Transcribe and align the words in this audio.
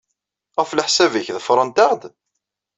Ɣef 0.59 0.71
leḥsab-nnek, 0.73 1.27
ḍefrent-aɣ-d? 1.35 2.01